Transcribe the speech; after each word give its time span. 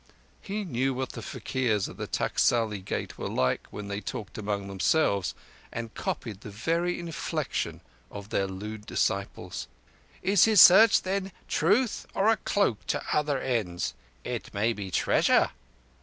He 0.41 0.63
knew 0.65 0.95
what 0.95 1.11
the 1.11 1.21
faquirs 1.21 1.87
of 1.87 1.97
the 1.97 2.07
Taksali 2.07 2.79
Gate 2.83 3.19
were 3.19 3.29
like 3.29 3.67
when 3.69 3.87
they 3.87 4.01
talked 4.01 4.35
among 4.39 4.67
themselves, 4.67 5.35
and 5.71 5.93
copied 5.93 6.41
the 6.41 6.49
very 6.49 6.99
inflection 6.99 7.81
of 8.09 8.29
their 8.29 8.47
lewd 8.47 8.87
disciples. 8.87 9.67
"Is 10.23 10.45
his 10.45 10.59
Search, 10.59 11.03
then, 11.03 11.31
truth 11.47 12.07
or 12.15 12.29
a 12.29 12.37
cloak 12.37 12.87
to 12.87 13.03
other 13.15 13.39
ends? 13.39 13.93
It 14.23 14.51
may 14.55 14.73
be 14.73 14.89
treasure." 14.89 15.51